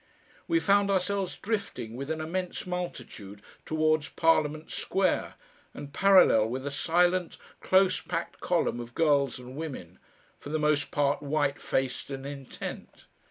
[0.47, 5.35] We found ourselves drifting with an immense multitude towards Parliament Square
[5.75, 9.99] and parallel with a silent, close packed column of girls and women,
[10.39, 13.05] for the most part white faced and intent.